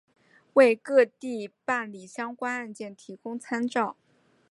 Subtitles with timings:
[0.53, 3.95] 为各地办理相关案件提供参照